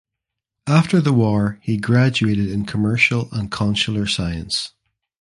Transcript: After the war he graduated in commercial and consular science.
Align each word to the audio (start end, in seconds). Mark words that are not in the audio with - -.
After 0.65 0.99
the 0.99 1.13
war 1.13 1.59
he 1.61 1.77
graduated 1.77 2.49
in 2.49 2.65
commercial 2.65 3.29
and 3.31 3.51
consular 3.51 4.07
science. 4.07 4.73